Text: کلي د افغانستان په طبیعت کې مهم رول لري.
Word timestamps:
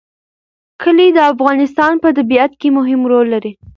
کلي 0.81 1.07
د 1.15 1.19
افغانستان 1.33 1.93
په 2.03 2.09
طبیعت 2.17 2.51
کې 2.59 2.69
مهم 2.77 3.01
رول 3.11 3.27
لري. 3.33 3.51